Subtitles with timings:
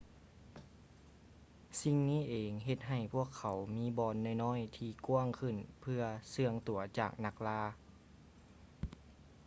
[1.81, 7.63] ສິ່ງນີ້ເອງເຮັດໃຫ້ພວກເຂົາມີບ່ອນນ້ອຍໆທີ່ກວ້າງຂຶ້ນເພື່ອເຊື່ອງຕົວຈາກນັກລ່າ